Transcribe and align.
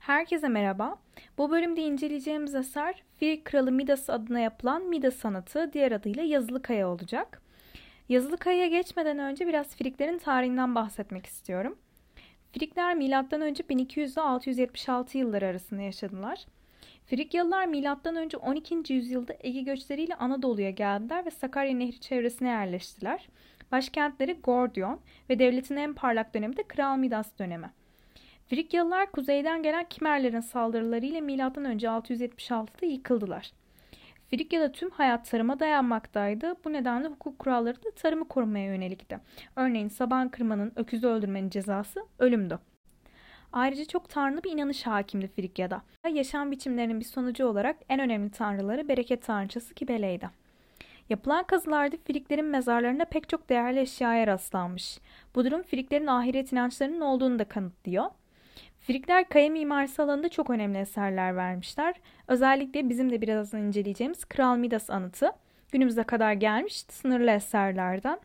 Herkese 0.00 0.48
merhaba. 0.48 0.98
Bu 1.38 1.50
bölümde 1.50 1.80
inceleyeceğimiz 1.80 2.54
eser 2.54 3.02
Fil 3.16 3.40
Kralı 3.44 3.72
Midas 3.72 4.10
adına 4.10 4.40
yapılan 4.40 4.82
Midas 4.82 5.14
sanatı 5.14 5.70
diğer 5.72 5.92
adıyla 5.92 6.22
Yazılı 6.22 6.62
Kaya 6.62 6.88
olacak. 6.88 7.42
Yazılı 8.08 8.36
Kaya'ya 8.36 8.66
geçmeden 8.66 9.18
önce 9.18 9.46
biraz 9.46 9.76
Friklerin 9.76 10.18
tarihinden 10.18 10.74
bahsetmek 10.74 11.26
istiyorum. 11.26 11.78
Frikler 12.52 12.94
M.Ö. 12.94 13.68
1200 13.68 14.12
ile 14.12 14.20
676 14.20 15.18
yılları 15.18 15.46
arasında 15.46 15.82
yaşadılar. 15.82 16.46
Frikyalılar 17.06 17.66
M.Ö. 17.66 18.38
12. 18.38 18.92
yüzyılda 18.94 19.34
Ege 19.40 19.60
göçleriyle 19.60 20.14
Anadolu'ya 20.14 20.70
geldiler 20.70 21.26
ve 21.26 21.30
Sakarya 21.30 21.74
Nehri 21.74 22.00
çevresine 22.00 22.48
yerleştiler. 22.48 23.28
Başkentleri 23.72 24.32
Gordion 24.32 25.00
ve 25.30 25.38
devletin 25.38 25.76
en 25.76 25.94
parlak 25.94 26.34
dönemi 26.34 26.56
de 26.56 26.62
Kral 26.62 26.96
Midas 26.96 27.38
dönemi. 27.38 27.70
Frikyalılar 28.50 29.12
kuzeyden 29.12 29.62
gelen 29.62 29.84
Kimerlerin 29.84 30.40
saldırılarıyla 30.40 31.20
M.Ö. 31.20 31.36
676'da 31.36 32.86
yıkıldılar. 32.86 33.50
Frikya'da 34.30 34.72
tüm 34.72 34.90
hayat 34.90 35.30
tarıma 35.30 35.60
dayanmaktaydı. 35.60 36.54
Bu 36.64 36.72
nedenle 36.72 37.08
hukuk 37.08 37.38
kuralları 37.38 37.84
da 37.84 37.90
tarımı 37.90 38.28
korumaya 38.28 38.66
yönelikti. 38.66 39.20
Örneğin 39.56 39.88
saban 39.88 40.28
kırmanın, 40.28 40.72
öküzü 40.76 41.06
öldürmenin 41.06 41.50
cezası 41.50 42.06
ölümdü. 42.18 42.58
Ayrıca 43.52 43.84
çok 43.84 44.08
tanrılı 44.08 44.42
bir 44.42 44.50
inanış 44.50 44.86
hakimdi 44.86 45.28
Frikya'da. 45.28 45.82
Yaşam 46.10 46.50
biçimlerinin 46.50 47.00
bir 47.00 47.04
sonucu 47.04 47.46
olarak 47.46 47.76
en 47.88 48.00
önemli 48.00 48.30
tanrıları 48.30 48.88
bereket 48.88 49.22
tanrıçası 49.22 49.74
Kibele'ydi. 49.74 50.30
Yapılan 51.08 51.44
kazılarda 51.44 51.96
Friklerin 52.06 52.44
mezarlarında 52.44 53.04
pek 53.04 53.28
çok 53.28 53.48
değerli 53.48 53.80
eşyaya 53.80 54.26
rastlanmış. 54.26 54.98
Bu 55.34 55.44
durum 55.44 55.62
Friklerin 55.62 56.06
ahiret 56.06 56.52
inançlarının 56.52 57.00
olduğunu 57.00 57.38
da 57.38 57.44
kanıtlıyor. 57.44 58.04
Frikler 58.80 59.28
kaya 59.28 59.50
mimarisi 59.50 60.02
alanında 60.02 60.28
çok 60.28 60.50
önemli 60.50 60.78
eserler 60.78 61.36
vermişler. 61.36 61.94
Özellikle 62.28 62.88
bizim 62.88 63.10
de 63.10 63.20
birazdan 63.20 63.62
inceleyeceğimiz 63.62 64.24
Kral 64.24 64.56
Midas 64.56 64.90
anıtı 64.90 65.32
günümüze 65.72 66.02
kadar 66.02 66.32
gelmiş 66.32 66.80
sınırlı 66.88 67.30
eserlerden. 67.30 68.20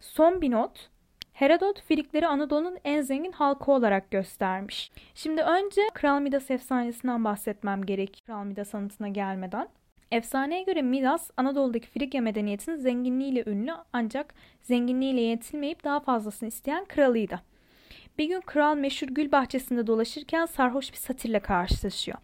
Son 0.00 0.40
bir 0.40 0.50
not. 0.50 0.90
Herodot 1.32 1.82
Frikleri 1.82 2.26
Anadolu'nun 2.26 2.78
en 2.84 3.00
zengin 3.00 3.32
halkı 3.32 3.72
olarak 3.72 4.10
göstermiş. 4.10 4.92
Şimdi 5.14 5.42
önce 5.42 5.80
Kral 5.94 6.20
Midas 6.20 6.50
efsanesinden 6.50 7.24
bahsetmem 7.24 7.86
gerek 7.86 8.22
Kral 8.26 8.44
Midas 8.44 8.74
anıtına 8.74 9.08
gelmeden. 9.08 9.68
Efsaneye 10.10 10.62
göre 10.62 10.82
Midas 10.82 11.30
Anadolu'daki 11.36 11.88
Frikya 11.88 12.22
medeniyetinin 12.22 12.76
zenginliğiyle 12.76 13.44
ünlü 13.46 13.72
ancak 13.92 14.34
zenginliğiyle 14.62 15.20
yetinmeyip 15.20 15.84
daha 15.84 16.00
fazlasını 16.00 16.48
isteyen 16.48 16.84
kralıydı. 16.84 17.40
Bir 18.18 18.28
gün 18.28 18.40
kral 18.40 18.76
meşhur 18.76 19.08
gül 19.08 19.32
bahçesinde 19.32 19.86
dolaşırken 19.86 20.46
sarhoş 20.46 20.92
bir 20.92 20.96
satirle 20.96 21.40
karşılaşıyor. 21.40 22.18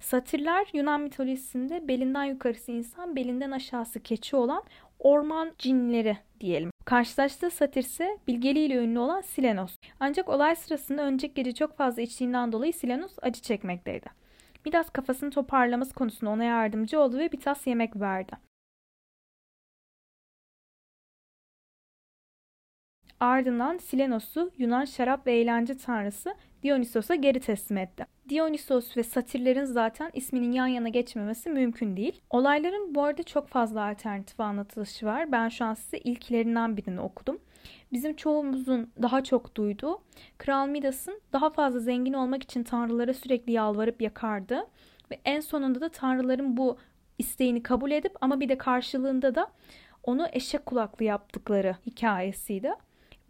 Satirler 0.00 0.66
Yunan 0.72 1.00
mitolojisinde 1.00 1.88
belinden 1.88 2.24
yukarısı 2.24 2.72
insan, 2.72 3.16
belinden 3.16 3.50
aşağısı 3.50 4.00
keçi 4.00 4.36
olan 4.36 4.62
orman 4.98 5.52
cinleri 5.58 6.18
diyelim. 6.40 6.70
Karşılaştığı 6.84 7.50
satir 7.50 7.82
ise 7.82 8.18
bilgeliğiyle 8.28 8.74
ünlü 8.76 8.98
olan 8.98 9.20
Silenos. 9.20 9.76
Ancak 10.00 10.28
olay 10.28 10.56
sırasında 10.56 11.02
önceki 11.02 11.34
gece 11.34 11.52
çok 11.52 11.76
fazla 11.76 12.02
içtiğinden 12.02 12.52
dolayı 12.52 12.72
Silenos 12.72 13.12
acı 13.22 13.42
çekmekteydi. 13.42 14.06
Midas 14.64 14.90
kafasını 14.90 15.30
toparlaması 15.30 15.94
konusunda 15.94 16.30
ona 16.30 16.44
yardımcı 16.44 17.00
oldu 17.00 17.18
ve 17.18 17.32
bir 17.32 17.40
tas 17.40 17.66
yemek 17.66 17.96
verdi. 17.96 18.32
Ardından 23.24 23.78
Silenos'u 23.78 24.50
Yunan 24.58 24.84
şarap 24.84 25.26
ve 25.26 25.32
eğlence 25.32 25.76
tanrısı 25.76 26.34
Dionysos'a 26.62 27.14
geri 27.14 27.40
teslim 27.40 27.78
etti. 27.78 28.06
Dionysos 28.28 28.96
ve 28.96 29.02
satirlerin 29.02 29.64
zaten 29.64 30.10
isminin 30.14 30.52
yan 30.52 30.66
yana 30.66 30.88
geçmemesi 30.88 31.50
mümkün 31.50 31.96
değil. 31.96 32.20
Olayların 32.30 32.94
bu 32.94 33.02
arada 33.02 33.22
çok 33.22 33.48
fazla 33.48 33.84
alternatif 33.88 34.40
anlatılışı 34.40 35.06
var. 35.06 35.32
Ben 35.32 35.48
şu 35.48 35.64
an 35.64 35.74
size 35.74 35.98
ilklerinden 35.98 36.76
birini 36.76 37.00
okudum. 37.00 37.38
Bizim 37.92 38.16
çoğumuzun 38.16 38.90
daha 39.02 39.24
çok 39.24 39.54
duyduğu 39.54 40.02
Kral 40.38 40.68
Midas'ın 40.68 41.20
daha 41.32 41.50
fazla 41.50 41.78
zengin 41.78 42.12
olmak 42.12 42.42
için 42.42 42.62
tanrılara 42.62 43.14
sürekli 43.14 43.52
yalvarıp 43.52 44.02
yakardı. 44.02 44.66
Ve 45.10 45.20
en 45.24 45.40
sonunda 45.40 45.80
da 45.80 45.88
tanrıların 45.88 46.56
bu 46.56 46.78
isteğini 47.18 47.62
kabul 47.62 47.90
edip 47.90 48.12
ama 48.20 48.40
bir 48.40 48.48
de 48.48 48.58
karşılığında 48.58 49.34
da 49.34 49.46
onu 50.02 50.26
eşek 50.32 50.66
kulaklı 50.66 51.04
yaptıkları 51.04 51.76
hikayesiydi. 51.86 52.72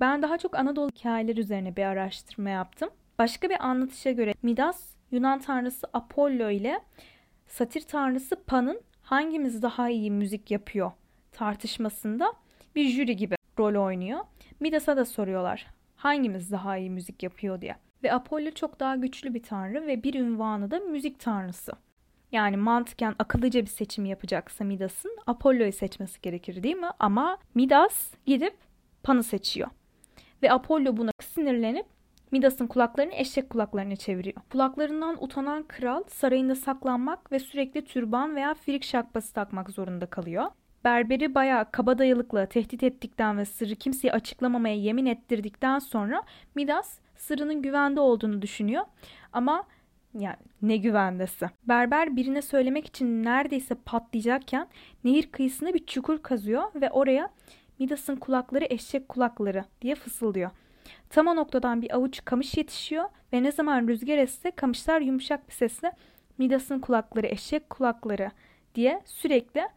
Ben 0.01 0.23
daha 0.23 0.39
çok 0.39 0.57
Anadolu 0.57 0.91
hikayeleri 0.91 1.41
üzerine 1.41 1.77
bir 1.77 1.85
araştırma 1.85 2.51
yaptım. 2.51 2.91
Başka 3.19 3.51
bir 3.51 3.67
anlatışa 3.67 4.11
göre 4.11 4.35
Midas 4.43 4.95
Yunan 5.11 5.39
tanrısı 5.39 5.87
Apollo 5.93 6.51
ile 6.51 6.81
satir 7.47 7.81
tanrısı 7.81 8.45
Pan'ın 8.45 8.81
hangimiz 9.03 9.63
daha 9.63 9.89
iyi 9.89 10.11
müzik 10.11 10.51
yapıyor 10.51 10.93
tartışmasında 11.33 12.33
bir 12.75 12.89
jüri 12.89 13.17
gibi 13.17 13.37
rol 13.59 13.85
oynuyor. 13.85 14.21
Midas'a 14.61 14.97
da 14.97 15.05
soruyorlar 15.05 15.67
hangimiz 15.97 16.53
daha 16.53 16.77
iyi 16.77 16.91
müzik 16.91 17.23
yapıyor 17.23 17.61
diye. 17.61 17.77
Ve 18.03 18.13
Apollo 18.13 18.51
çok 18.51 18.81
daha 18.81 18.97
güçlü 18.97 19.35
bir 19.35 19.43
tanrı 19.43 19.87
ve 19.87 20.03
bir 20.03 20.15
ünvanı 20.15 20.71
da 20.71 20.81
müzik 20.81 21.21
tanrısı. 21.21 21.73
Yani 22.33 22.57
mantıken 22.57 23.15
akıllıca 23.19 23.61
bir 23.63 23.67
seçim 23.67 24.05
yapacaksa 24.05 24.65
Midas'ın 24.65 25.17
Apollo'yu 25.27 25.73
seçmesi 25.73 26.21
gerekir 26.21 26.63
değil 26.63 26.77
mi? 26.77 26.91
Ama 26.99 27.39
Midas 27.55 28.11
gidip 28.27 28.57
Pan'ı 29.03 29.23
seçiyor. 29.23 29.71
Ve 30.45 30.53
Apollo 30.53 30.97
buna 30.97 31.11
sinirlenip 31.23 31.87
Midas'ın 32.31 32.67
kulaklarını 32.67 33.15
eşek 33.15 33.51
kulaklarına 33.51 33.97
çeviriyor. 33.97 34.37
Kulaklarından 34.53 35.25
utanan 35.25 35.63
kral 35.63 36.03
sarayında 36.09 36.55
saklanmak 36.55 37.33
ve 37.33 37.39
sürekli 37.39 37.85
türban 37.85 38.37
veya 38.37 38.55
firik 38.55 38.85
şapkası 38.85 39.35
takmak 39.35 39.71
zorunda 39.71 40.07
kalıyor. 40.07 40.45
Berberi 40.85 41.35
bayağı 41.35 41.71
kabadayılıkla 41.71 42.47
tehdit 42.47 42.83
ettikten 42.83 43.39
ve 43.39 43.45
sırrı 43.45 43.75
kimseye 43.75 44.13
açıklamamaya 44.13 44.75
yemin 44.75 45.07
ettirdikten 45.07 45.79
sonra 45.79 46.23
Midas 46.55 46.99
sırrının 47.17 47.63
güvende 47.63 48.01
olduğunu 48.01 48.43
düşünüyor. 48.43 48.85
Ama 49.33 49.65
yani 50.15 50.37
ne 50.63 50.77
güvendesi. 50.77 51.51
Berber 51.69 52.17
birine 52.17 52.43
söylemek 52.43 52.87
için 52.87 53.25
neredeyse 53.25 53.75
patlayacakken 53.75 54.69
nehir 55.05 55.33
kıyısında 55.33 55.75
bir 55.75 55.87
çukur 55.87 56.23
kazıyor 56.23 56.63
ve 56.75 56.91
oraya 56.91 57.31
Midas'ın 57.79 58.17
kulakları 58.17 58.67
eşek 58.71 59.09
kulakları 59.09 59.65
diye 59.83 59.95
fısıldıyor. 59.95 60.51
Tam 61.11 61.27
o 61.27 61.37
noktadan 61.37 61.83
bir 61.83 61.95
avuç 61.95 62.25
kamış 62.25 62.57
yetişiyor 62.57 63.05
ve 63.33 63.43
ne 63.43 63.53
zaman 63.53 63.89
rüzgar 63.89 64.19
esse 64.19 64.51
kamışlar 64.51 65.01
yumuşak 65.01 65.49
bir 65.49 65.53
sesle 65.53 65.93
Midas'ın 66.39 66.79
kulakları 66.79 67.27
eşek 67.27 67.71
kulakları 67.71 68.31
diye 68.75 69.03
sürekli 69.05 69.69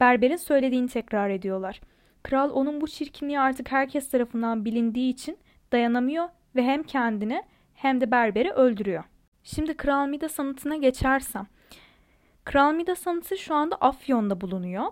berberin 0.00 0.36
söylediğini 0.36 0.88
tekrar 0.88 1.30
ediyorlar. 1.30 1.80
Kral 2.22 2.50
onun 2.50 2.80
bu 2.80 2.88
çirkinliği 2.88 3.40
artık 3.40 3.72
herkes 3.72 4.10
tarafından 4.10 4.64
bilindiği 4.64 5.12
için 5.12 5.38
dayanamıyor 5.72 6.28
ve 6.56 6.62
hem 6.62 6.82
kendini 6.82 7.42
hem 7.74 8.00
de 8.00 8.10
berberi 8.10 8.50
öldürüyor. 8.50 9.04
Şimdi 9.42 9.76
Kral 9.76 10.06
Midas 10.06 10.32
sanatına 10.32 10.76
geçersem. 10.76 11.46
Kral 12.44 12.72
Midas 12.72 12.98
sanatı 12.98 13.36
şu 13.36 13.54
anda 13.54 13.76
Afyon'da 13.76 14.40
bulunuyor 14.40 14.84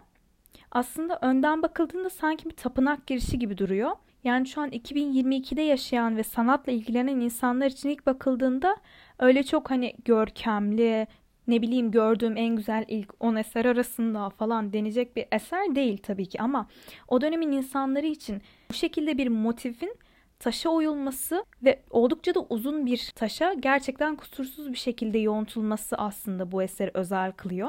aslında 0.75 1.19
önden 1.23 1.62
bakıldığında 1.62 2.11
sanki 2.11 2.45
bir 2.51 2.57
tapınak 2.57 3.07
girişi 3.07 3.39
gibi 3.39 3.59
duruyor. 3.59 3.91
Yani 4.25 4.47
şu 4.47 4.61
an 4.61 4.71
2022'de 4.71 5.62
yaşayan 5.62 6.17
ve 6.17 6.23
sanatla 6.23 6.73
ilgilenen 6.73 7.21
insanlar 7.21 7.67
için 7.67 7.89
ilk 7.89 8.07
bakıldığında 8.07 8.77
öyle 9.19 9.43
çok 9.43 9.71
hani 9.71 9.95
görkemli, 10.05 11.07
ne 11.49 11.63
bileyim 11.63 11.91
gördüğüm 11.91 12.37
en 12.37 12.57
güzel 12.57 12.84
ilk 12.89 13.15
10 13.21 13.37
eser 13.37 13.65
arasında 13.65 14.31
falan 14.31 14.73
denecek 14.73 15.17
bir 15.17 15.27
eser 15.33 15.75
değil 15.75 15.99
tabii 16.03 16.27
ki 16.27 16.41
ama 16.41 16.69
o 17.09 17.21
dönemin 17.21 17.53
insanları 17.53 18.07
için 18.07 18.43
bu 18.71 18.75
şekilde 18.75 19.19
bir 19.19 19.29
motifin 19.29 19.97
taşa 20.39 20.71
oyulması 20.71 21.45
ve 21.63 21.83
oldukça 21.91 22.34
da 22.34 22.41
uzun 22.41 22.87
bir 22.87 23.13
taşa 23.15 23.55
gerçekten 23.55 24.17
kusursuz 24.17 24.73
bir 24.73 24.79
şekilde 24.79 25.19
yoğuntulması 25.19 25.97
aslında 25.97 26.53
bu 26.53 26.63
eseri 26.63 26.91
özel 26.95 27.33
kılıyor. 27.33 27.69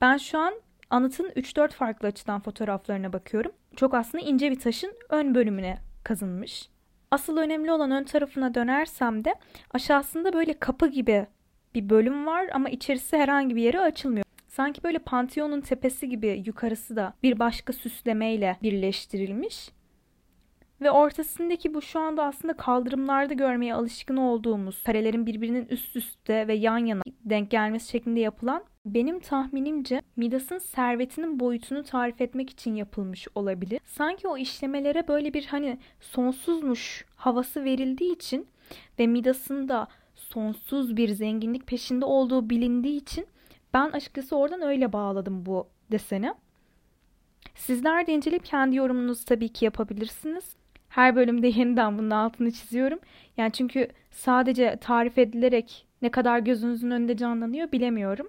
Ben 0.00 0.16
şu 0.16 0.38
an 0.38 0.54
Anıtın 0.90 1.30
3-4 1.30 1.68
farklı 1.68 2.08
açıdan 2.08 2.40
fotoğraflarına 2.40 3.12
bakıyorum. 3.12 3.52
Çok 3.76 3.94
aslında 3.94 4.24
ince 4.24 4.50
bir 4.50 4.60
taşın 4.60 4.94
ön 5.08 5.34
bölümüne 5.34 5.78
kazınmış. 6.04 6.68
Asıl 7.10 7.36
önemli 7.36 7.72
olan 7.72 7.90
ön 7.90 8.04
tarafına 8.04 8.54
dönersem 8.54 9.24
de 9.24 9.34
aşağısında 9.70 10.32
böyle 10.32 10.58
kapı 10.58 10.86
gibi 10.86 11.26
bir 11.74 11.88
bölüm 11.88 12.26
var 12.26 12.50
ama 12.52 12.68
içerisi 12.68 13.16
herhangi 13.16 13.56
bir 13.56 13.62
yere 13.62 13.80
açılmıyor. 13.80 14.24
Sanki 14.48 14.82
böyle 14.82 14.98
Pantheon'un 14.98 15.60
tepesi 15.60 16.08
gibi 16.08 16.42
yukarısı 16.46 16.96
da 16.96 17.14
bir 17.22 17.38
başka 17.38 17.72
süslemeyle 17.72 18.56
birleştirilmiş. 18.62 19.70
Ve 20.80 20.90
ortasındaki 20.90 21.74
bu 21.74 21.82
şu 21.82 22.00
anda 22.00 22.24
aslında 22.24 22.56
kaldırımlarda 22.56 23.34
görmeye 23.34 23.74
alışkın 23.74 24.16
olduğumuz 24.16 24.82
karelerin 24.82 25.26
birbirinin 25.26 25.66
üst 25.66 25.96
üste 25.96 26.48
ve 26.48 26.54
yan 26.54 26.78
yana 26.78 27.02
denk 27.24 27.50
gelmesi 27.50 27.90
şeklinde 27.90 28.20
yapılan 28.20 28.64
benim 28.94 29.20
tahminimce 29.20 30.02
Midas'ın 30.16 30.58
servetinin 30.58 31.40
boyutunu 31.40 31.82
tarif 31.82 32.20
etmek 32.20 32.50
için 32.50 32.74
yapılmış 32.74 33.28
olabilir. 33.34 33.80
Sanki 33.84 34.28
o 34.28 34.36
işlemelere 34.36 35.08
böyle 35.08 35.34
bir 35.34 35.46
hani 35.46 35.78
sonsuzmuş 36.00 37.04
havası 37.16 37.64
verildiği 37.64 38.14
için 38.14 38.46
ve 38.98 39.06
Midas'ın 39.06 39.68
da 39.68 39.88
sonsuz 40.14 40.96
bir 40.96 41.08
zenginlik 41.08 41.66
peşinde 41.66 42.04
olduğu 42.04 42.50
bilindiği 42.50 42.96
için 42.96 43.26
ben 43.74 43.90
açıkçası 43.90 44.36
oradan 44.36 44.62
öyle 44.62 44.92
bağladım 44.92 45.46
bu 45.46 45.68
deseni. 45.92 46.34
Sizler 47.54 48.06
de 48.06 48.12
inceleyip 48.12 48.44
kendi 48.44 48.76
yorumunuzu 48.76 49.24
tabii 49.24 49.48
ki 49.48 49.64
yapabilirsiniz. 49.64 50.56
Her 50.88 51.16
bölümde 51.16 51.46
yeniden 51.56 51.98
bunun 51.98 52.10
altını 52.10 52.52
çiziyorum. 52.52 52.98
Yani 53.36 53.52
çünkü 53.52 53.88
sadece 54.10 54.76
tarif 54.80 55.18
edilerek 55.18 55.86
ne 56.02 56.10
kadar 56.10 56.38
gözünüzün 56.38 56.90
önünde 56.90 57.16
canlanıyor 57.16 57.72
bilemiyorum. 57.72 58.28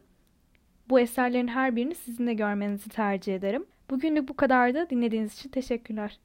Bu 0.89 1.00
eserlerin 1.00 1.47
her 1.47 1.75
birini 1.75 1.95
sizin 1.95 2.27
de 2.27 2.33
görmenizi 2.33 2.89
tercih 2.89 3.36
ederim. 3.36 3.65
Bugünlük 3.89 4.30
bu 4.30 4.36
kadardı. 4.36 4.89
Dinlediğiniz 4.89 5.33
için 5.33 5.50
teşekkürler. 5.50 6.19